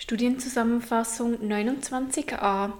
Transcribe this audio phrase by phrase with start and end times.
[0.00, 2.72] Studienzusammenfassung 29a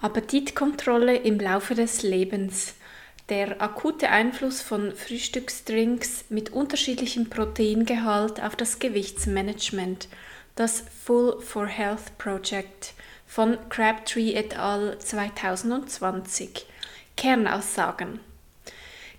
[0.00, 2.74] Appetitkontrolle im Laufe des Lebens.
[3.28, 10.08] Der akute Einfluss von Frühstücksdrinks mit unterschiedlichem Proteingehalt auf das Gewichtsmanagement.
[10.54, 12.94] Das Full for Health Project
[13.26, 14.98] von Crabtree et al.
[14.98, 16.64] 2020.
[17.14, 18.20] Kernaussagen.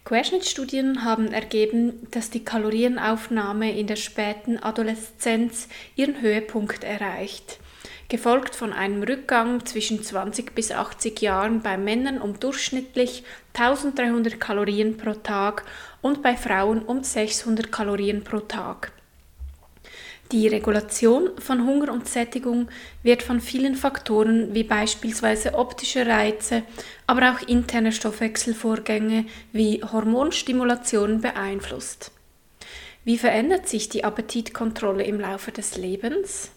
[0.06, 7.60] Querschnittstudien haben ergeben, dass die Kalorienaufnahme in der späten Adoleszenz ihren Höhepunkt erreicht,
[8.08, 13.24] gefolgt von einem Rückgang zwischen 20 bis 80 Jahren bei Männern um durchschnittlich
[13.54, 15.64] 1300 Kalorien pro Tag
[16.02, 18.92] und bei Frauen um 600 Kalorien pro Tag.
[20.32, 22.68] Die Regulation von Hunger und Sättigung
[23.02, 26.62] wird von vielen Faktoren wie beispielsweise optische Reize,
[27.08, 32.12] aber auch interne Stoffwechselvorgänge wie Hormonstimulation beeinflusst.
[33.04, 36.52] Wie verändert sich die Appetitkontrolle im Laufe des Lebens?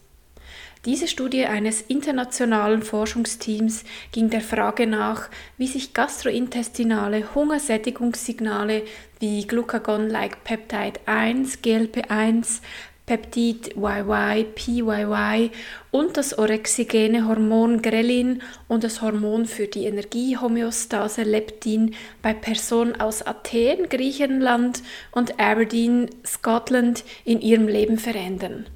[0.84, 8.83] Diese Studie eines internationalen Forschungsteams ging der Frage nach, wie sich gastrointestinale Hungersättigungssignale
[9.20, 12.61] wie Glucagon-like Peptide 1, GLP1,
[13.05, 15.50] Peptid YY, PYY
[15.91, 23.23] und das orexigene Hormon Grelin und das Hormon für die Energiehomöostase Leptin bei Personen aus
[23.27, 28.67] Athen, Griechenland und Aberdeen, Scotland in ihrem Leben verändern.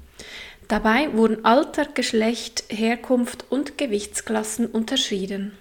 [0.67, 5.53] Dabei wurden Alter, Geschlecht, Herkunft und Gewichtsklassen unterschieden.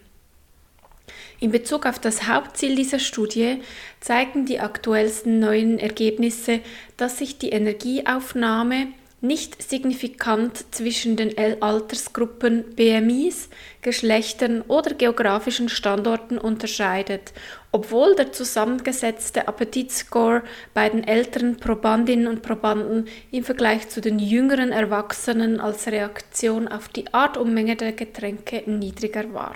[1.38, 3.60] In Bezug auf das Hauptziel dieser Studie
[4.00, 6.60] zeigen die aktuellsten neuen Ergebnisse,
[6.96, 8.88] dass sich die Energieaufnahme
[9.20, 13.48] nicht signifikant zwischen den Altersgruppen BMIs,
[13.82, 17.32] Geschlechtern oder geografischen Standorten unterscheidet,
[17.72, 20.42] obwohl der zusammengesetzte Appetitscore
[20.74, 26.88] bei den älteren Probandinnen und Probanden im Vergleich zu den jüngeren Erwachsenen als Reaktion auf
[26.88, 29.54] die Art und Menge der Getränke niedriger war.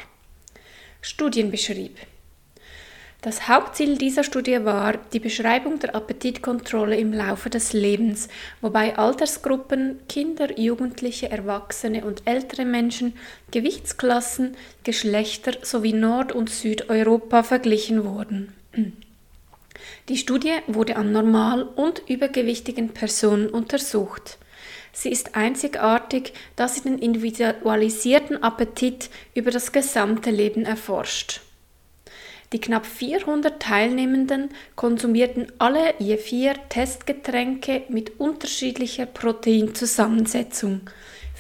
[1.03, 1.97] Studien beschrieb.
[3.23, 8.29] Das Hauptziel dieser Studie war die Beschreibung der Appetitkontrolle im Laufe des Lebens,
[8.63, 13.13] wobei Altersgruppen, Kinder, Jugendliche, Erwachsene und ältere Menschen,
[13.51, 18.55] Gewichtsklassen, Geschlechter sowie Nord- und Südeuropa verglichen wurden.
[20.09, 24.39] Die Studie wurde an normal- und übergewichtigen Personen untersucht.
[24.93, 31.41] Sie ist einzigartig, da sie den individualisierten Appetit über das gesamte Leben erforscht.
[32.53, 40.81] Die knapp 400 Teilnehmenden konsumierten alle je vier Testgetränke mit unterschiedlicher Proteinzusammensetzung.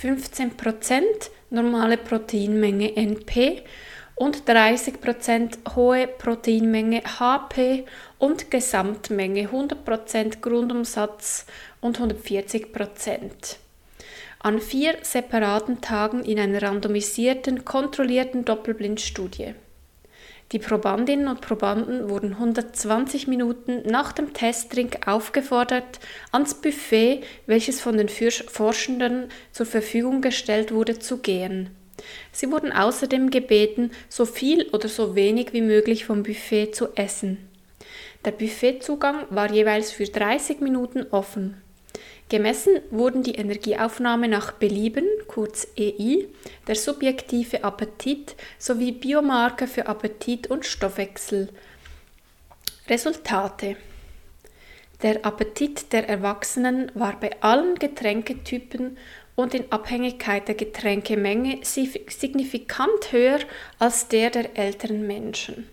[0.00, 1.02] 15%
[1.50, 3.62] normale Proteinmenge NP
[4.14, 7.86] und 30% hohe Proteinmenge HP
[8.18, 11.46] und Gesamtmenge 100% Grundumsatz
[11.80, 13.56] und 140%.
[14.38, 19.54] An vier separaten Tagen in einer randomisierten, kontrollierten Doppelblindstudie.
[20.52, 26.00] Die Probandinnen und Probanden wurden 120 Minuten nach dem Testdrink aufgefordert,
[26.32, 31.70] ans Buffet, welches von den Forschenden zur Verfügung gestellt wurde, zu gehen.
[32.32, 37.48] Sie wurden außerdem gebeten, so viel oder so wenig wie möglich vom Buffet zu essen.
[38.24, 41.62] Der Buffetzugang war jeweils für 30 Minuten offen.
[42.30, 46.28] Gemessen wurden die Energieaufnahme nach Belieben, kurz EI,
[46.68, 51.48] der subjektive Appetit sowie Biomarker für Appetit und Stoffwechsel.
[52.88, 53.76] Resultate
[55.02, 58.96] Der Appetit der Erwachsenen war bei allen Getränketypen
[59.34, 63.40] und in Abhängigkeit der Getränkemenge signifikant höher
[63.80, 65.68] als der der älteren Menschen.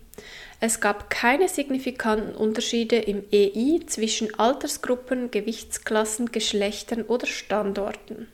[0.59, 8.27] Es gab keine signifikanten Unterschiede im EI zwischen Altersgruppen, Gewichtsklassen, Geschlechtern oder Standorten.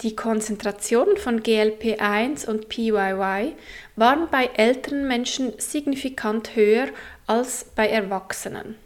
[0.00, 3.56] Die Konzentrationen von GLP1 und PYY
[3.96, 6.86] waren bei älteren Menschen signifikant höher
[7.26, 8.76] als bei Erwachsenen.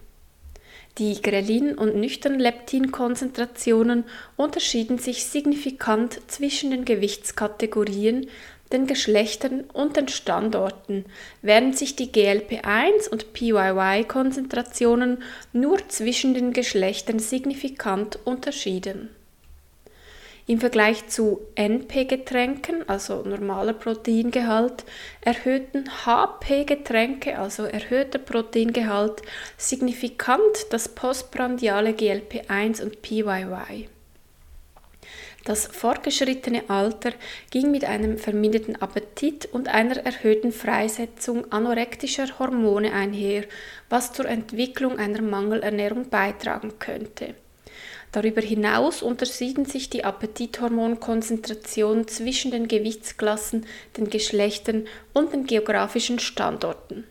[0.99, 4.05] Die Grelin- und Nüchtern-Leptin-Konzentrationen
[4.37, 8.29] unterschieden sich signifikant zwischen den Gewichtskategorien,
[8.73, 11.05] den Geschlechtern und den Standorten,
[11.43, 15.23] während sich die GLP1 und PYY-Konzentrationen
[15.53, 19.11] nur zwischen den Geschlechtern signifikant unterschieden.
[20.49, 24.85] Im Vergleich zu NP-Getränken, also normaler Proteingehalt,
[25.21, 29.23] erhöhten HP-Getränke, also erhöhter Proteingehalt,
[29.57, 33.89] signifikant das postprandiale GLP1 und PYY.
[35.45, 37.13] Das fortgeschrittene Alter
[37.51, 43.43] ging mit einem verminderten Appetit und einer erhöhten Freisetzung anorektischer Hormone einher,
[43.89, 47.35] was zur Entwicklung einer Mangelernährung beitragen könnte.
[48.13, 53.67] Darüber hinaus unterschieden sich die Appetithormonkonzentrationen zwischen den Gewichtsklassen,
[53.97, 57.05] den Geschlechtern und den geografischen Standorten.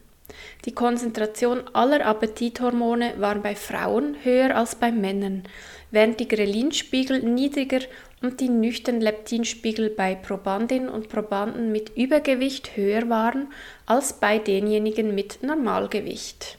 [0.66, 5.44] Die Konzentration aller Appetithormone war bei Frauen höher als bei Männern,
[5.90, 7.80] während die Ghrelin-Spiegel niedriger
[8.22, 13.48] und die nüchtern Leptinspiegel bei Probandinnen und Probanden mit Übergewicht höher waren
[13.86, 16.58] als bei denjenigen mit Normalgewicht.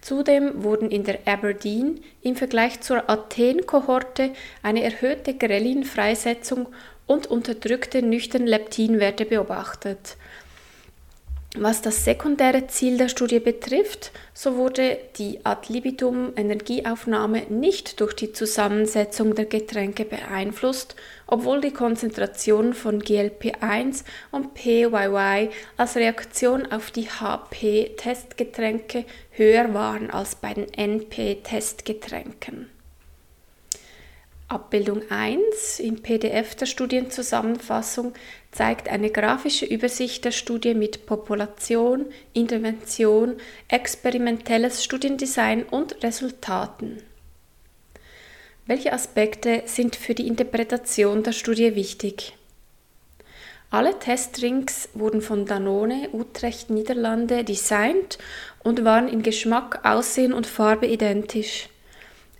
[0.00, 4.30] Zudem wurden in der Aberdeen im Vergleich zur Athen-Kohorte
[4.62, 6.68] eine erhöhte Grelin-Freisetzung
[7.06, 10.16] und unterdrückte nüchtern Leptinwerte beobachtet,
[11.62, 18.14] was das sekundäre Ziel der Studie betrifft, so wurde die ad libitum Energieaufnahme nicht durch
[18.14, 20.96] die Zusammensetzung der Getränke beeinflusst,
[21.26, 30.36] obwohl die Konzentration von GLP-1 und PYY als Reaktion auf die HP-Testgetränke höher waren als
[30.36, 32.70] bei den NP-Testgetränken.
[34.48, 38.14] Abbildung 1 im PDF der Studienzusammenfassung
[38.52, 43.36] zeigt eine grafische Übersicht der Studie mit Population, Intervention,
[43.68, 47.02] experimentelles Studiendesign und Resultaten.
[48.66, 52.34] Welche Aspekte sind für die Interpretation der Studie wichtig?
[53.70, 58.18] Alle Testdrinks wurden von Danone Utrecht Niederlande designt
[58.62, 61.68] und waren in Geschmack, Aussehen und Farbe identisch.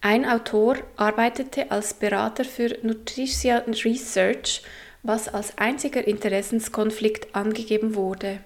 [0.00, 4.62] Ein Autor arbeitete als Berater für Nutrition Research,
[5.08, 8.40] was als einziger Interessenskonflikt angegeben wurde.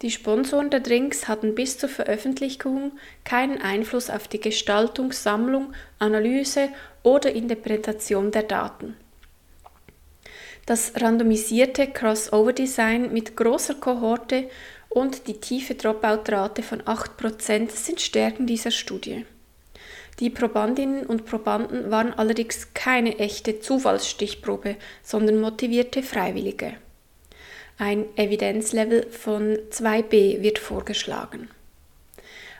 [0.00, 2.92] Die Sponsoren der Drinks hatten bis zur Veröffentlichung
[3.24, 6.68] keinen Einfluss auf die Gestaltung, Sammlung, Analyse
[7.02, 8.96] oder Interpretation der Daten.
[10.66, 14.48] Das randomisierte Crossover-Design mit großer Kohorte
[14.88, 19.24] und die tiefe Dropout-Rate von 8% sind Stärken dieser Studie.
[20.20, 26.74] Die Probandinnen und Probanden waren allerdings keine echte Zufallsstichprobe, sondern motivierte Freiwillige.
[27.78, 31.48] Ein Evidenzlevel von 2b wird vorgeschlagen.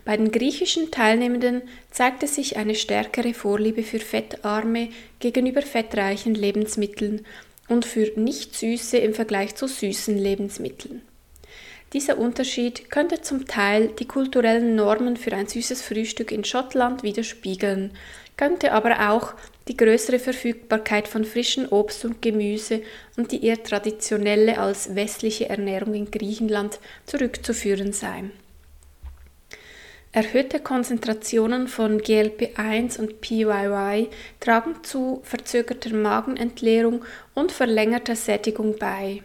[0.04, 7.26] Bei den griechischen Teilnehmenden zeigte sich eine stärkere Vorliebe für fettarme gegenüber fettreichen Lebensmitteln
[7.68, 11.02] und für nicht süße im Vergleich zu süßen Lebensmitteln.
[11.94, 17.92] Dieser Unterschied könnte zum Teil die kulturellen Normen für ein süßes Frühstück in Schottland widerspiegeln,
[18.36, 19.34] könnte aber auch
[19.68, 22.82] die größere Verfügbarkeit von frischem Obst und Gemüse
[23.16, 28.32] und die eher traditionelle als westliche Ernährung in Griechenland zurückzuführen sein.
[30.12, 34.08] Erhöhte Konzentrationen von GLP-1 und PYY
[34.40, 39.22] tragen zu verzögerter Magenentleerung und verlängerter Sättigung bei.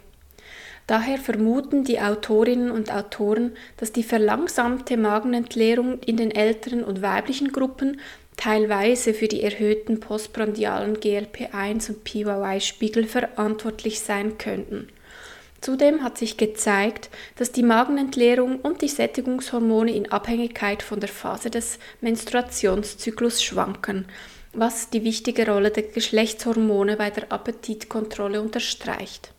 [0.87, 7.53] Daher vermuten die Autorinnen und Autoren, dass die verlangsamte Magenentleerung in den älteren und weiblichen
[7.53, 8.01] Gruppen
[8.35, 14.89] teilweise für die erhöhten postprandialen GLP-1 und PYY-Spiegel verantwortlich sein könnten.
[15.61, 21.49] Zudem hat sich gezeigt, dass die Magenentleerung und die Sättigungshormone in Abhängigkeit von der Phase
[21.49, 24.05] des Menstruationszyklus schwanken,
[24.51, 29.32] was die wichtige Rolle der Geschlechtshormone bei der Appetitkontrolle unterstreicht.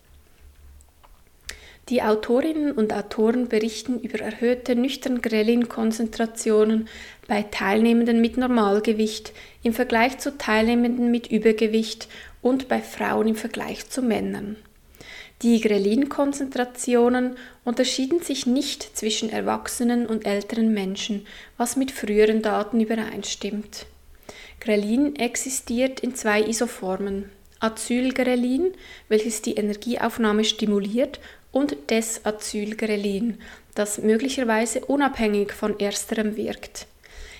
[1.89, 6.87] Die Autorinnen und Autoren berichten über erhöhte nüchtern Grelin-Konzentrationen
[7.27, 12.07] bei Teilnehmenden mit Normalgewicht im Vergleich zu Teilnehmenden mit Übergewicht
[12.41, 14.55] und bei Frauen im Vergleich zu Männern.
[15.43, 23.85] Die Grelin-Konzentrationen unterschieden sich nicht zwischen erwachsenen und älteren Menschen, was mit früheren Daten übereinstimmt.
[24.59, 27.29] Grelin existiert in zwei Isoformen.
[27.59, 28.73] Acylgrelin,
[29.07, 31.19] welches die Energieaufnahme stimuliert,
[31.55, 33.37] und Desacylgrelin,
[33.75, 36.85] das möglicherweise unabhängig von ersterem wirkt.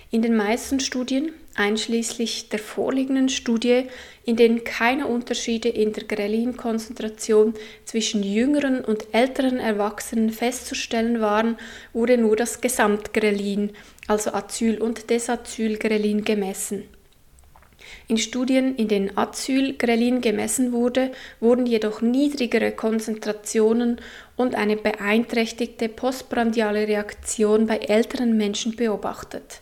[0.09, 3.87] In den meisten Studien, einschließlich der vorliegenden Studie,
[4.23, 11.57] in denen keine Unterschiede in der Grelin-Konzentration zwischen jüngeren und älteren Erwachsenen festzustellen waren,
[11.91, 13.71] wurde nur das Gesamtgrelin,
[14.07, 16.83] also Acyl- und Desacylgrelin, gemessen.
[18.07, 23.99] In Studien, in denen Acylgrelin gemessen wurde, wurden jedoch niedrigere Konzentrationen
[24.35, 29.61] und eine beeinträchtigte postprandiale Reaktion bei älteren Menschen beobachtet.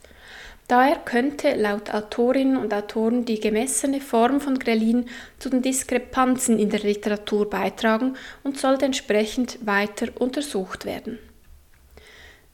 [0.67, 5.05] Daher könnte laut Autorinnen und Autoren die gemessene Form von Grelin
[5.37, 11.19] zu den Diskrepanzen in der Literatur beitragen und sollte entsprechend weiter untersucht werden.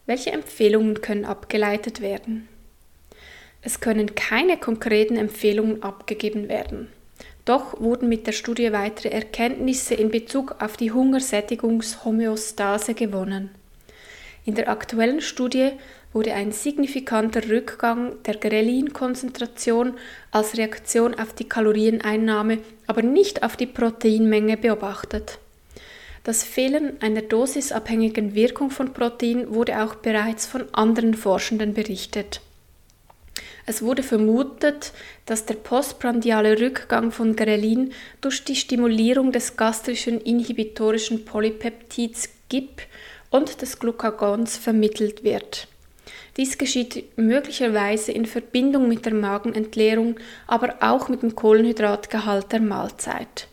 [0.05, 2.49] Welche Empfehlungen können abgeleitet werden?
[3.62, 6.88] Es können keine konkreten Empfehlungen abgegeben werden.
[7.46, 13.50] Doch wurden mit der Studie weitere Erkenntnisse in Bezug auf die Hungersättigungshomöostase gewonnen.
[14.46, 15.72] In der aktuellen Studie
[16.13, 19.96] wurde ein signifikanter Rückgang der Grelin-Konzentration
[20.32, 25.39] als Reaktion auf die Kalorieneinnahme, aber nicht auf die Proteinmenge beobachtet.
[26.24, 32.42] Das Fehlen einer dosisabhängigen Wirkung von Protein wurde auch bereits von anderen Forschenden berichtet.
[33.69, 34.93] Es wurde vermutet,
[35.27, 42.81] dass der postprandiale Rückgang von Grelin durch die Stimulierung des gastrischen inhibitorischen Polypeptids GIP
[43.29, 45.67] und des Glucagons vermittelt wird.
[46.35, 50.15] Dies geschieht möglicherweise in Verbindung mit der Magenentleerung,
[50.47, 53.47] aber auch mit dem Kohlenhydratgehalt der Mahlzeit.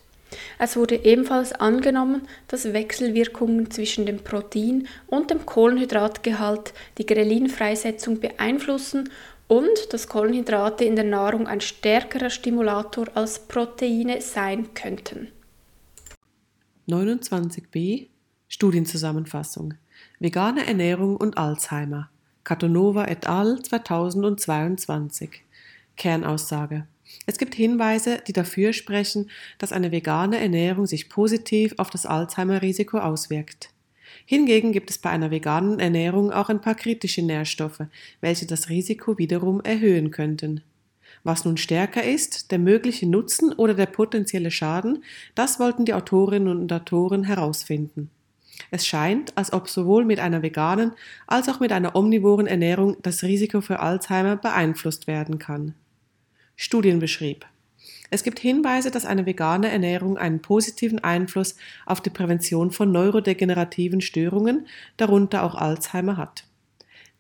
[0.59, 9.11] Es wurde ebenfalls angenommen, dass Wechselwirkungen zwischen dem Protein und dem Kohlenhydratgehalt die Grelinfreisetzung beeinflussen
[9.49, 15.29] und dass Kohlenhydrate in der Nahrung ein stärkerer Stimulator als Proteine sein könnten.
[16.89, 18.09] 29b
[18.49, 19.75] Studienzusammenfassung
[20.19, 22.11] Vegane Ernährung und Alzheimer
[22.45, 23.61] Katonova et al.
[23.63, 25.43] 2022
[25.97, 26.87] Kernaussage
[27.27, 32.99] es gibt Hinweise, die dafür sprechen, dass eine vegane Ernährung sich positiv auf das Alzheimer-Risiko
[32.99, 33.71] auswirkt.
[34.27, 37.83] Hingegen gibt es bei einer veganen Ernährung auch ein paar kritische Nährstoffe,
[38.21, 40.63] welche das Risiko wiederum erhöhen könnten.
[41.23, 45.05] Was nun stärker ist, der mögliche Nutzen oder der potenzielle Schaden,
[45.35, 48.11] das wollten die Autorinnen und Autoren herausfinden.
[48.71, 50.93] Es scheint, als ob sowohl mit einer veganen
[51.27, 55.75] als auch mit einer omnivoren Ernährung das Risiko für Alzheimer beeinflusst werden kann.
[56.57, 57.47] Studien beschrieb.
[58.11, 64.01] Es gibt Hinweise, dass eine vegane Ernährung einen positiven Einfluss auf die Prävention von neurodegenerativen
[64.01, 66.45] Störungen, darunter auch Alzheimer, hat.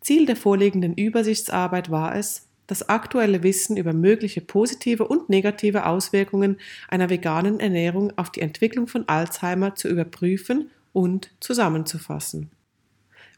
[0.00, 6.58] Ziel der vorliegenden Übersichtsarbeit war es, das aktuelle Wissen über mögliche positive und negative Auswirkungen
[6.88, 12.50] einer veganen Ernährung auf die Entwicklung von Alzheimer zu überprüfen und zusammenzufassen.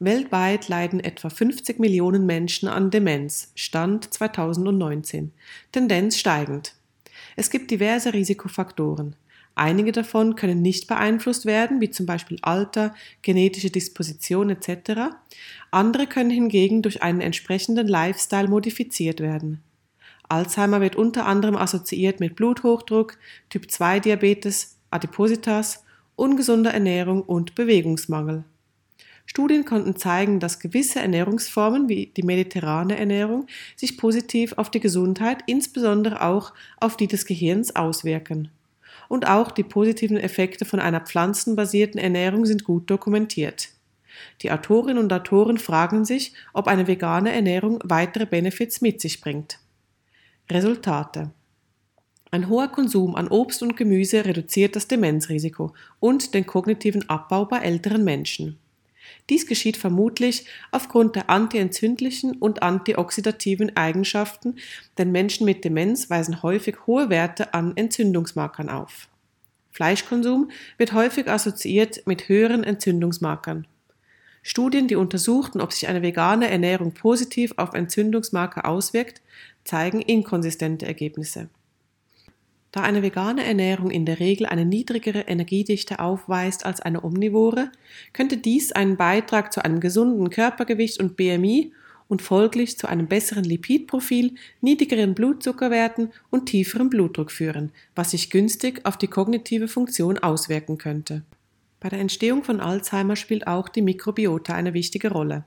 [0.00, 5.32] Weltweit leiden etwa 50 Millionen Menschen an Demenz, Stand 2019,
[5.72, 6.77] Tendenz steigend.
[7.38, 9.14] Es gibt diverse Risikofaktoren.
[9.54, 12.92] Einige davon können nicht beeinflusst werden, wie zum Beispiel Alter,
[13.22, 15.14] genetische Disposition etc.
[15.70, 19.62] Andere können hingegen durch einen entsprechenden Lifestyle modifiziert werden.
[20.28, 23.16] Alzheimer wird unter anderem assoziiert mit Bluthochdruck,
[23.50, 25.84] Typ-2-Diabetes, Adipositas,
[26.16, 28.42] ungesunder Ernährung und Bewegungsmangel.
[29.30, 35.42] Studien konnten zeigen, dass gewisse Ernährungsformen wie die mediterrane Ernährung sich positiv auf die Gesundheit,
[35.46, 38.50] insbesondere auch auf die des Gehirns auswirken.
[39.06, 43.68] Und auch die positiven Effekte von einer pflanzenbasierten Ernährung sind gut dokumentiert.
[44.40, 49.58] Die Autorinnen und Autoren fragen sich, ob eine vegane Ernährung weitere Benefits mit sich bringt.
[50.50, 51.30] Resultate
[52.30, 57.60] ein hoher Konsum an Obst und Gemüse reduziert das Demenzrisiko und den kognitiven Abbau bei
[57.60, 58.58] älteren Menschen.
[59.30, 64.56] Dies geschieht vermutlich aufgrund der antientzündlichen und antioxidativen Eigenschaften,
[64.96, 69.08] denn Menschen mit Demenz weisen häufig hohe Werte an Entzündungsmarkern auf.
[69.70, 73.66] Fleischkonsum wird häufig assoziiert mit höheren Entzündungsmarkern.
[74.42, 79.20] Studien, die untersuchten, ob sich eine vegane Ernährung positiv auf Entzündungsmarker auswirkt,
[79.64, 81.50] zeigen inkonsistente Ergebnisse.
[82.78, 87.72] Da eine vegane Ernährung in der Regel eine niedrigere Energiedichte aufweist als eine omnivore,
[88.12, 91.72] könnte dies einen Beitrag zu einem gesunden Körpergewicht und BMI
[92.06, 98.86] und folglich zu einem besseren Lipidprofil, niedrigeren Blutzuckerwerten und tieferem Blutdruck führen, was sich günstig
[98.86, 101.24] auf die kognitive Funktion auswirken könnte.
[101.80, 105.42] Bei der Entstehung von Alzheimer spielt auch die Mikrobiota eine wichtige Rolle.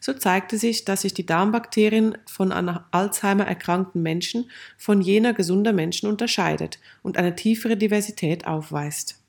[0.00, 5.74] So zeigte sich, dass sich die Darmbakterien von an Alzheimer erkrankten Menschen von jener gesunder
[5.74, 9.20] Menschen unterscheidet und eine tiefere Diversität aufweist.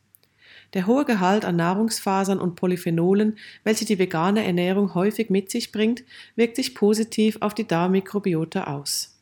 [0.73, 6.03] Der hohe Gehalt an Nahrungsfasern und Polyphenolen, welche die vegane Ernährung häufig mit sich bringt,
[6.37, 9.19] wirkt sich positiv auf die Darmmikrobiota aus.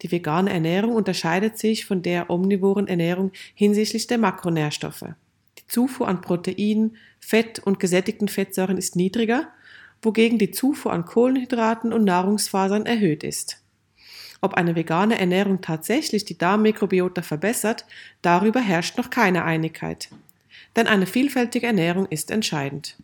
[0.00, 5.04] Die vegane Ernährung unterscheidet sich von der omnivoren Ernährung hinsichtlich der Makronährstoffe.
[5.58, 9.48] Die Zufuhr an Proteinen, Fett und gesättigten Fettsäuren ist niedriger
[10.02, 13.62] wogegen die Zufuhr an Kohlenhydraten und Nahrungsfasern erhöht ist.
[14.40, 17.84] Ob eine vegane Ernährung tatsächlich die Darmmikrobiota verbessert,
[18.22, 20.10] darüber herrscht noch keine Einigkeit.
[20.76, 22.96] Denn eine vielfältige Ernährung ist entscheidend.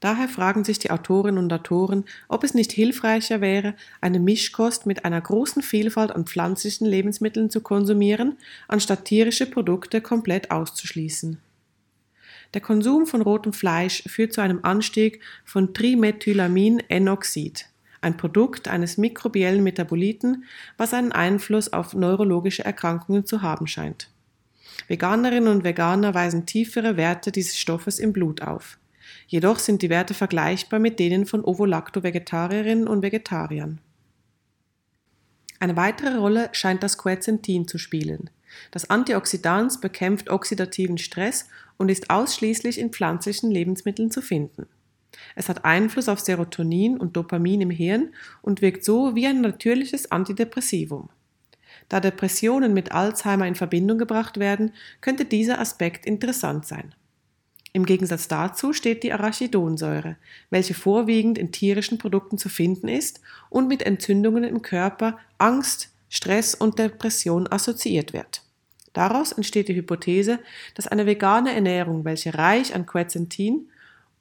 [0.00, 5.04] Daher fragen sich die Autorinnen und Autoren, ob es nicht hilfreicher wäre, eine Mischkost mit
[5.04, 8.38] einer großen Vielfalt an pflanzlichen Lebensmitteln zu konsumieren,
[8.68, 11.40] anstatt tierische Produkte komplett auszuschließen.
[12.54, 17.66] Der Konsum von rotem Fleisch führt zu einem Anstieg von Trimethylamin-Enoxid,
[18.00, 20.44] ein Produkt eines mikrobiellen Metaboliten,
[20.76, 24.10] was einen Einfluss auf neurologische Erkrankungen zu haben scheint.
[24.86, 28.78] Veganerinnen und Veganer weisen tiefere Werte dieses Stoffes im Blut auf.
[29.26, 33.80] Jedoch sind die Werte vergleichbar mit denen von Ovolacto-Vegetarierinnen und Vegetariern.
[35.60, 38.30] Eine weitere Rolle scheint das Quercetin zu spielen.
[38.70, 41.48] Das Antioxidans bekämpft oxidativen Stress
[41.78, 44.66] und ist ausschließlich in pflanzlichen Lebensmitteln zu finden.
[45.34, 48.10] Es hat Einfluss auf Serotonin und Dopamin im Hirn
[48.42, 51.08] und wirkt so wie ein natürliches Antidepressivum.
[51.88, 56.94] Da Depressionen mit Alzheimer in Verbindung gebracht werden, könnte dieser Aspekt interessant sein.
[57.72, 60.16] Im Gegensatz dazu steht die Arachidonsäure,
[60.50, 63.20] welche vorwiegend in tierischen Produkten zu finden ist
[63.50, 68.42] und mit Entzündungen im Körper, Angst, Stress und Depression assoziiert wird.
[68.98, 70.40] Daraus entsteht die Hypothese,
[70.74, 73.68] dass eine vegane Ernährung, welche reich an Quercetin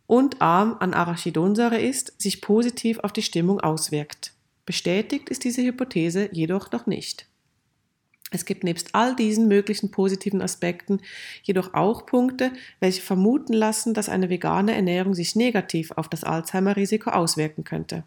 [0.05, 4.34] und arm an Arachidonsäure ist, sich positiv auf die Stimmung auswirkt.
[4.67, 7.25] Bestätigt ist diese Hypothese jedoch noch nicht.
[8.29, 11.00] Es gibt nebst all diesen möglichen positiven Aspekten
[11.41, 17.10] jedoch auch Punkte, welche vermuten lassen, dass eine vegane Ernährung sich negativ auf das Alzheimer-Risiko
[17.10, 18.03] auswirken könnte.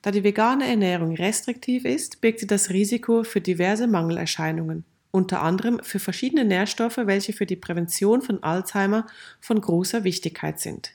[0.00, 5.80] Da die vegane Ernährung restriktiv ist, birgt sie das Risiko für diverse Mangelerscheinungen, unter anderem
[5.82, 9.06] für verschiedene Nährstoffe, welche für die Prävention von Alzheimer
[9.40, 10.92] von großer Wichtigkeit sind.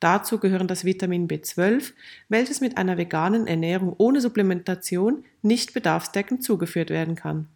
[0.00, 1.92] Dazu gehören das Vitamin B12,
[2.28, 7.48] welches mit einer veganen Ernährung ohne Supplementation nicht bedarfsdeckend zugeführt werden kann.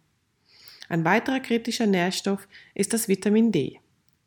[0.89, 3.79] Ein weiterer kritischer Nährstoff ist das Vitamin D.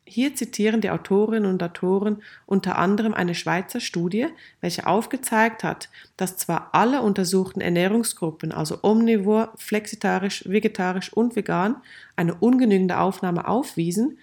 [0.07, 4.27] Hier zitieren die Autorinnen und Autoren unter anderem eine Schweizer Studie,
[4.61, 11.77] welche aufgezeigt hat, dass zwar alle untersuchten Ernährungsgruppen, also omnivor, flexitarisch, vegetarisch und vegan,
[12.15, 14.19] eine ungenügende Aufnahme aufwiesen,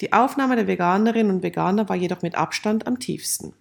[0.00, 3.52] die Aufnahme der Veganerinnen und Veganer war jedoch mit Abstand am tiefsten.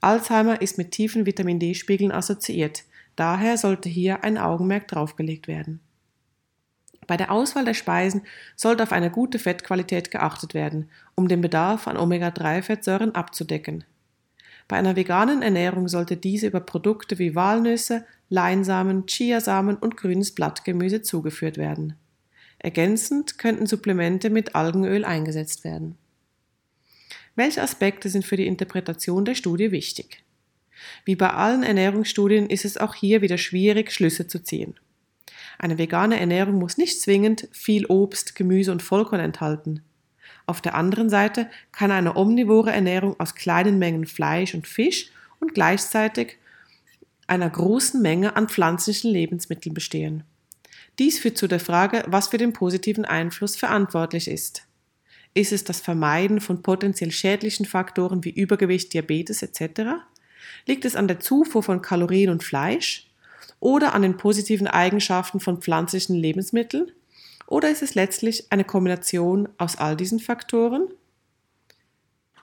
[0.00, 2.84] Alzheimer ist mit tiefen Vitamin D-Spiegeln assoziiert,
[3.16, 5.80] daher sollte hier ein Augenmerk draufgelegt werden.
[7.06, 8.22] Bei der Auswahl der Speisen
[8.56, 13.84] sollte auf eine gute Fettqualität geachtet werden, um den Bedarf an Omega-3-Fettsäuren abzudecken.
[14.68, 21.02] Bei einer veganen Ernährung sollte diese über Produkte wie Walnüsse, Leinsamen, Chiasamen und grünes Blattgemüse
[21.02, 21.96] zugeführt werden.
[22.58, 25.98] Ergänzend könnten Supplemente mit Algenöl eingesetzt werden.
[27.34, 30.22] Welche Aspekte sind für die Interpretation der Studie wichtig?
[31.04, 34.74] Wie bei allen Ernährungsstudien ist es auch hier wieder schwierig, Schlüsse zu ziehen.
[35.58, 39.82] Eine vegane Ernährung muss nicht zwingend viel Obst, Gemüse und Vollkorn enthalten.
[40.46, 45.10] Auf der anderen Seite kann eine omnivore Ernährung aus kleinen Mengen Fleisch und Fisch
[45.40, 46.38] und gleichzeitig
[47.26, 50.24] einer großen Menge an pflanzlichen Lebensmitteln bestehen.
[50.98, 54.66] Dies führt zu der Frage, was für den positiven Einfluss verantwortlich ist.
[55.34, 60.02] Ist es das Vermeiden von potenziell schädlichen Faktoren wie Übergewicht, Diabetes etc.?
[60.66, 63.10] Liegt es an der Zufuhr von Kalorien und Fleisch?
[63.62, 66.90] Oder an den positiven Eigenschaften von pflanzlichen Lebensmitteln?
[67.46, 70.88] Oder ist es letztlich eine Kombination aus all diesen Faktoren?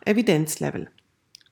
[0.06, 0.90] Evidenzlevel.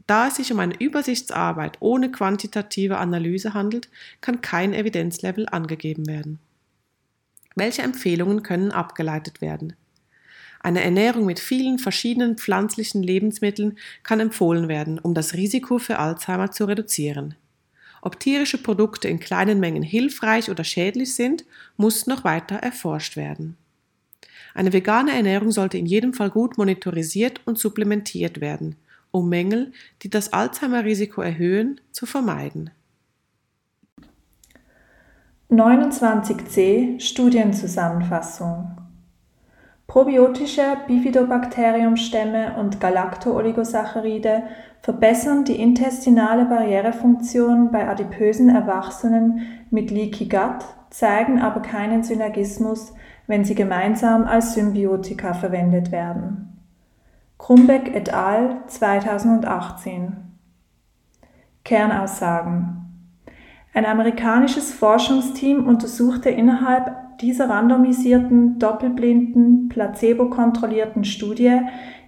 [0.08, 3.89] Da es sich um eine Übersichtsarbeit ohne quantitative Analyse handelt,
[4.21, 6.39] kann kein Evidenzlevel angegeben werden.
[7.58, 9.73] Welche Empfehlungen können abgeleitet werden?
[10.62, 16.51] Eine Ernährung mit vielen verschiedenen pflanzlichen Lebensmitteln kann empfohlen werden, um das Risiko für Alzheimer
[16.51, 17.36] zu reduzieren.
[18.08, 21.43] Ob tierische Produkte in kleinen Mengen hilfreich oder schädlich sind,
[21.76, 23.58] muss noch weiter erforscht werden.
[24.54, 28.78] Eine vegane Ernährung sollte in jedem Fall gut monitorisiert und supplementiert werden,
[29.12, 32.70] um Mängel, die das Alzheimer-Risiko erhöhen, zu vermeiden.
[35.52, 38.72] 29c Studienzusammenfassung
[39.88, 44.43] Probiotische Bifidobakteriumstämme und Galacto-Oligosaccharide
[44.82, 52.94] verbessern die intestinale Barrierefunktion bei adipösen Erwachsenen mit Leaky Gut, zeigen aber keinen Synergismus,
[53.28, 56.63] wenn sie gemeinsam als Symbiotika verwendet werden.
[57.38, 58.62] Krumbeck et al.
[58.68, 60.16] 2018
[61.63, 62.78] Kernaussagen
[63.78, 71.62] ein amerikanisches Forschungsteam untersuchte innerhalb dieser randomisierten, doppelblinden, placebo-kontrollierten Studie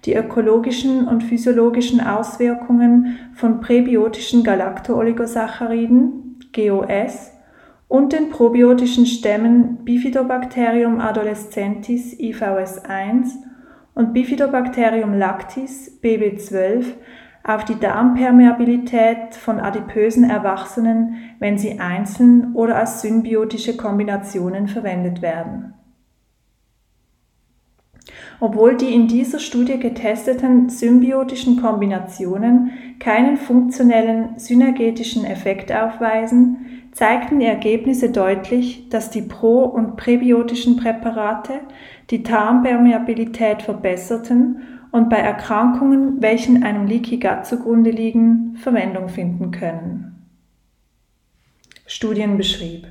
[0.04, 7.32] die ökologischen und physiologischen Auswirkungen von präbiotischen Galacto-Oligosacchariden, GOS,
[7.88, 13.32] und den probiotischen Stämmen Bifidobacterium adolescentis IVS1
[13.94, 16.84] und Bifidobacterium lactis BB12
[17.42, 25.74] auf die Darmpermeabilität von adipösen Erwachsenen, wenn sie einzeln oder als symbiotische Kombinationen verwendet werden.
[28.40, 37.46] Obwohl die in dieser Studie getesteten symbiotischen Kombinationen keinen funktionellen synergetischen Effekt aufweisen, zeigten die
[37.46, 41.60] Ergebnisse deutlich, dass die pro- und präbiotischen Präparate
[42.10, 50.26] die Darmpermeabilität verbesserten und bei Erkrankungen, welchen einem Leaky Gut zugrunde liegen, Verwendung finden können.
[51.86, 52.86] Studien beschrieb.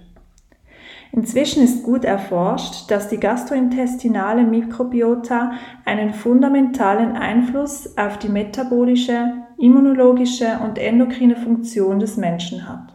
[1.11, 10.59] Inzwischen ist gut erforscht, dass die gastrointestinale Mikrobiota einen fundamentalen Einfluss auf die metabolische, immunologische
[10.63, 12.93] und endokrine Funktion des Menschen hat.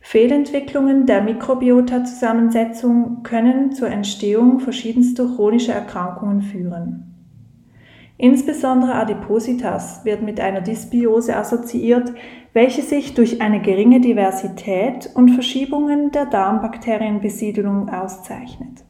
[0.00, 7.09] Fehlentwicklungen der Mikrobiota-Zusammensetzung können zur Entstehung verschiedenster chronischer Erkrankungen führen.
[8.20, 12.12] Insbesondere Adipositas wird mit einer Dysbiose assoziiert,
[12.52, 18.84] welche sich durch eine geringe Diversität und Verschiebungen der Darmbakterienbesiedelung auszeichnet.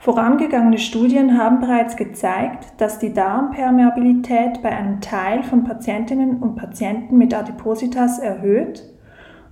[0.00, 7.16] Vorangegangene Studien haben bereits gezeigt, dass die Darmpermeabilität bei einem Teil von Patientinnen und Patienten
[7.16, 8.82] mit Adipositas erhöht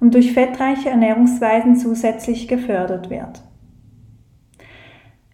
[0.01, 3.45] und durch fettreiche Ernährungsweisen zusätzlich gefördert wird.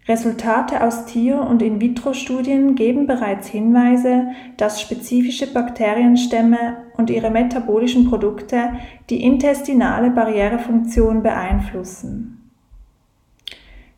[0.07, 8.71] Resultate aus Tier- und In-vitro-Studien geben bereits Hinweise, dass spezifische Bakterienstämme und ihre metabolischen Produkte
[9.09, 12.37] die intestinale Barrierefunktion beeinflussen.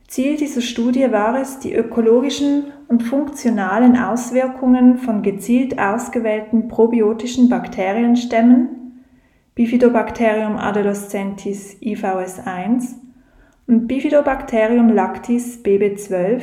[0.08, 8.84] Ziel dieser Studie war es, die ökologischen und funktionalen Auswirkungen von gezielt ausgewählten probiotischen Bakterienstämmen
[9.56, 13.03] Bifidobacterium adolescentis IVS1 und
[13.68, 16.42] Bifidobacterium lactis BB12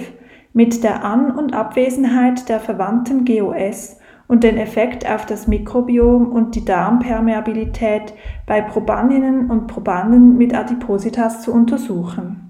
[0.53, 6.55] mit der An- und Abwesenheit der verwandten GOS und den Effekt auf das Mikrobiom und
[6.55, 8.15] die Darmpermeabilität
[8.47, 12.50] bei Probandinnen und Probanden mit Adipositas zu untersuchen.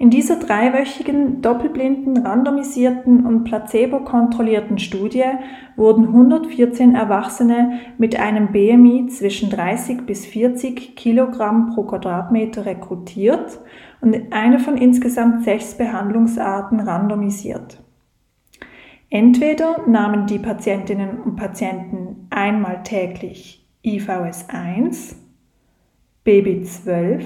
[0.00, 5.24] In dieser dreiwöchigen, doppelblinden, randomisierten und placebo-kontrollierten Studie
[5.74, 13.58] wurden 114 Erwachsene mit einem BMI zwischen 30 bis 40 Kilogramm pro Quadratmeter rekrutiert
[14.00, 17.82] und eine von insgesamt sechs Behandlungsarten randomisiert.
[19.10, 25.16] Entweder nahmen die Patientinnen und Patienten einmal täglich IVS 1,
[26.24, 27.24] BB12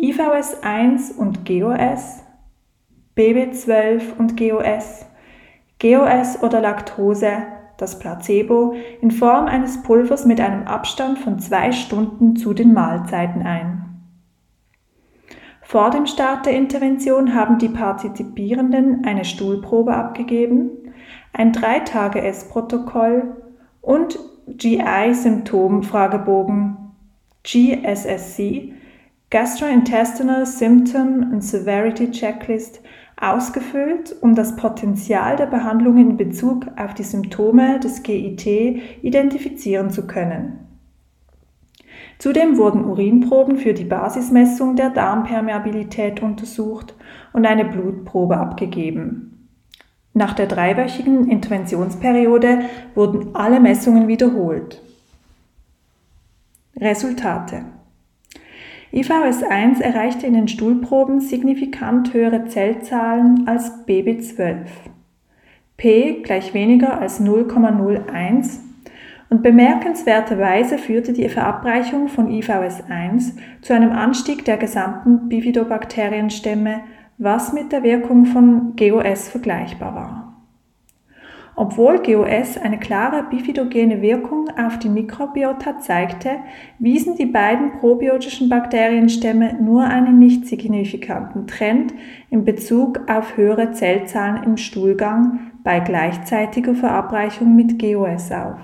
[0.00, 2.22] IVS 1 und GOS,
[3.16, 5.04] BB12 und GOS,
[5.80, 7.32] GOS oder Laktose,
[7.78, 13.42] das Placebo, in Form eines Pulvers mit einem Abstand von zwei Stunden zu den Mahlzeiten
[13.42, 14.04] ein.
[15.62, 20.70] Vor dem Start der Intervention haben die Partizipierenden eine Stuhlprobe abgegeben,
[21.32, 23.34] ein 3-Tage-S-Protokoll
[23.80, 26.76] und GI-Symptom-Fragebogen
[27.42, 28.77] GSSC
[29.30, 32.80] Gastrointestinal Symptom and Severity Checklist
[33.20, 38.46] ausgefüllt, um das Potenzial der Behandlung in Bezug auf die Symptome des GIT
[39.02, 40.60] identifizieren zu können.
[42.18, 46.94] Zudem wurden Urinproben für die Basismessung der Darmpermeabilität untersucht
[47.34, 49.50] und eine Blutprobe abgegeben.
[50.14, 52.60] Nach der dreiwöchigen Interventionsperiode
[52.94, 54.80] wurden alle Messungen wiederholt.
[56.80, 57.64] Resultate
[58.92, 64.66] IVS1 erreichte in den Stuhlproben signifikant höhere Zellzahlen als BB12.
[65.76, 68.60] P gleich weniger als 0,01
[69.30, 76.80] und bemerkenswerterweise führte die Verabreichung von IVS1 zu einem Anstieg der gesamten Bifidobakterienstämme,
[77.18, 80.27] was mit der Wirkung von GOS vergleichbar war.
[81.60, 86.36] Obwohl GOS eine klare bifidogene Wirkung auf die Mikrobiota zeigte,
[86.78, 91.94] wiesen die beiden probiotischen Bakterienstämme nur einen nicht signifikanten Trend
[92.30, 98.60] in Bezug auf höhere Zellzahlen im Stuhlgang bei gleichzeitiger Verabreichung mit GOS auf.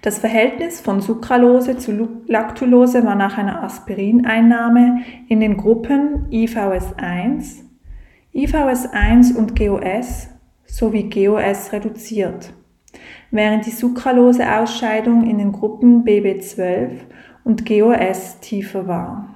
[0.00, 7.61] Das Verhältnis von Sucralose zu Lactulose war nach einer Aspirineinnahme in den Gruppen IVS1
[8.34, 10.28] IVS1 und GOS
[10.64, 12.54] sowie GOS reduziert,
[13.30, 16.92] während die Sucralose-Ausscheidung in den Gruppen BB12
[17.44, 19.34] und GOS tiefer war.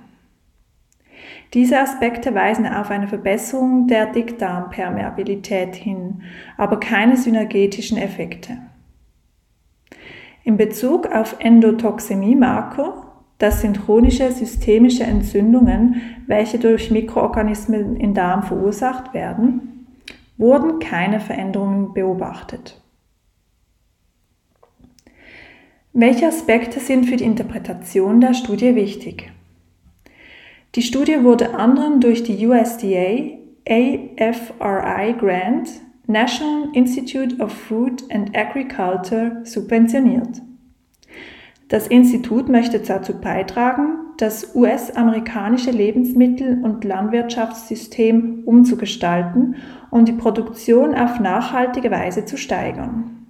[1.52, 6.22] Diese Aspekte weisen auf eine Verbesserung der Dickdarmpermeabilität hin,
[6.56, 8.56] aber keine synergetischen Effekte.
[10.42, 13.05] In Bezug auf Endotoxemie-Marker
[13.38, 19.86] das sind chronische systemische Entzündungen, welche durch Mikroorganismen im Darm verursacht werden,
[20.38, 22.80] wurden keine Veränderungen beobachtet.
[25.92, 29.32] Welche Aspekte sind für die Interpretation der Studie wichtig?
[30.74, 35.70] Die Studie wurde anderem durch die USDA AFRI Grant
[36.06, 40.42] National Institute of Food and Agriculture subventioniert.
[41.68, 49.56] Das Institut möchte dazu beitragen, das US-amerikanische Lebensmittel- und Landwirtschaftssystem umzugestalten
[49.90, 53.26] und die Produktion auf nachhaltige Weise zu steigern.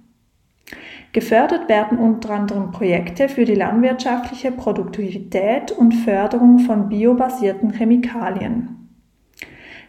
[1.13, 8.89] Gefördert werden unter anderem Projekte für die landwirtschaftliche Produktivität und Förderung von biobasierten Chemikalien.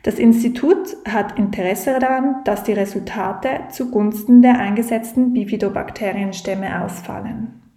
[0.05, 7.68] Das Institut hat Interesse daran, dass die Resultate zugunsten der eingesetzten Bifidobakterienstämme ausfallen.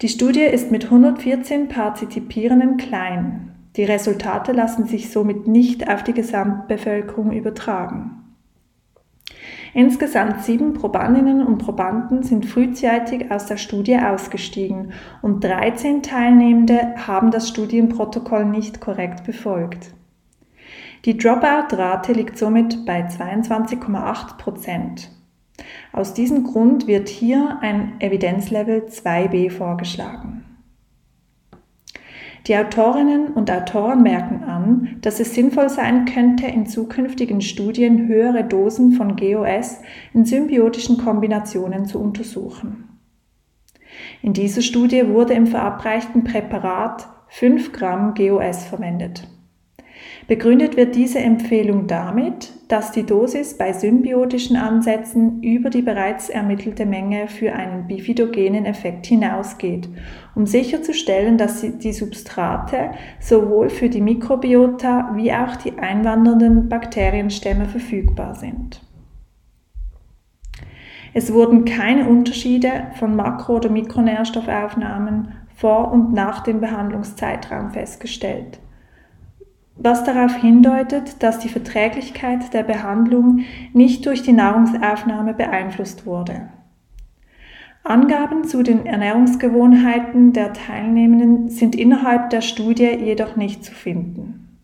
[0.00, 3.56] Die Studie ist mit 114 Partizipierenden klein.
[3.74, 8.18] Die Resultate lassen sich somit nicht auf die Gesamtbevölkerung übertragen.
[9.74, 17.32] Insgesamt sieben Probandinnen und Probanden sind frühzeitig aus der Studie ausgestiegen und 13 Teilnehmende haben
[17.32, 19.94] das Studienprotokoll nicht korrekt befolgt.
[21.06, 25.10] Die Dropout-Rate liegt somit bei 22,8 Prozent.
[25.92, 30.44] Aus diesem Grund wird hier ein Evidenzlevel 2b vorgeschlagen.
[32.46, 38.44] Die Autorinnen und Autoren merken an, dass es sinnvoll sein könnte, in zukünftigen Studien höhere
[38.44, 39.80] Dosen von GOS
[40.14, 42.88] in symbiotischen Kombinationen zu untersuchen.
[44.22, 49.28] In dieser Studie wurde im verabreichten Präparat 5 Gramm GOS verwendet.
[50.28, 56.84] Begründet wird diese Empfehlung damit, dass die Dosis bei symbiotischen Ansätzen über die bereits ermittelte
[56.84, 59.88] Menge für einen bifidogenen Effekt hinausgeht,
[60.34, 68.34] um sicherzustellen, dass die Substrate sowohl für die Mikrobiota wie auch die einwandernden Bakterienstämme verfügbar
[68.34, 68.82] sind.
[71.14, 78.60] Es wurden keine Unterschiede von Makro- oder Mikronährstoffaufnahmen vor und nach dem Behandlungszeitraum festgestellt
[79.78, 83.40] was darauf hindeutet, dass die Verträglichkeit der Behandlung
[83.72, 86.48] nicht durch die Nahrungsaufnahme beeinflusst wurde.
[87.84, 94.58] Angaben zu den Ernährungsgewohnheiten der Teilnehmenden sind innerhalb der Studie jedoch nicht zu finden.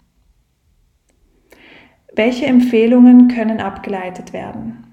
[2.14, 4.83] Welche Empfehlungen können abgeleitet werden?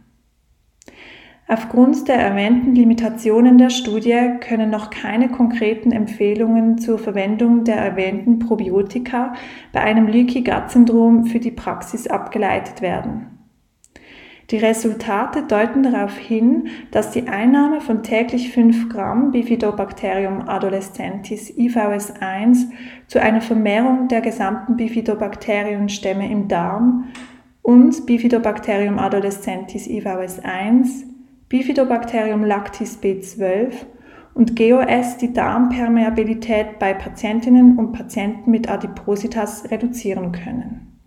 [1.47, 8.39] Aufgrund der erwähnten Limitationen der Studie können noch keine konkreten Empfehlungen zur Verwendung der erwähnten
[8.39, 9.33] Probiotika
[9.73, 13.27] bei einem Leaky Gut Syndrom für die Praxis abgeleitet werden.
[14.51, 22.69] Die Resultate deuten darauf hin, dass die Einnahme von täglich 5 Gramm Bifidobacterium adolescentis IVS1
[23.07, 27.05] zu einer Vermehrung der gesamten Bifidobakterienstämme im Darm
[27.61, 31.10] und Bifidobacterium adolescentis IVS1
[31.51, 33.73] Bifidobacterium lactis B12
[34.33, 40.97] und GOS die Darmpermeabilität bei Patientinnen und Patienten mit Adipositas reduzieren können.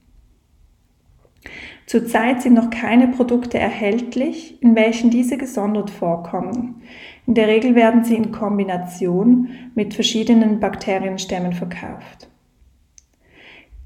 [1.87, 6.83] Zurzeit sind noch keine Produkte erhältlich, in welchen diese gesondert vorkommen.
[7.27, 12.29] In der Regel werden sie in Kombination mit verschiedenen Bakterienstämmen verkauft.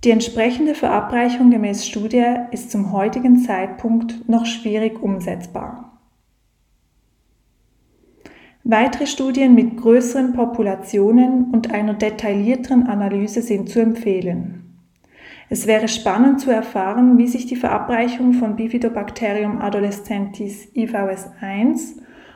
[0.02, 5.87] Die entsprechende Verabreichung gemäß Studie ist zum heutigen Zeitpunkt noch schwierig umsetzbar.
[8.70, 14.84] Weitere Studien mit größeren Populationen und einer detaillierteren Analyse sind zu empfehlen.
[15.48, 21.94] Es wäre spannend zu erfahren, wie sich die Verabreichung von Bifidobacterium adolescentis IVS1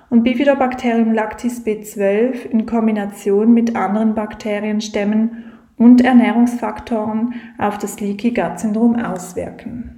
[0.08, 5.44] und Bifidobacterium lactis B12 in Kombination mit anderen Bakterienstämmen
[5.76, 9.91] und Ernährungsfaktoren auf das Leaky Gut Syndrom auswirken.